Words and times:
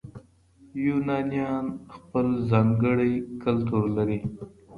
یونانیان 0.85 1.65
خپل 1.95 2.27
ځانګړی 2.51 3.13
کلتور 3.43 3.83
لري. 3.97 4.19